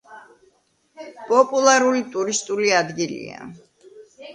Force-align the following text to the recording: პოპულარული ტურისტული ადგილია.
პოპულარული 1.29 2.03
ტურისტული 2.19 2.77
ადგილია. 2.83 3.51